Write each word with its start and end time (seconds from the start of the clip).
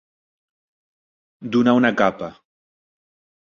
Donar 1.57 1.77
una 1.81 1.93
capa. 2.01 2.33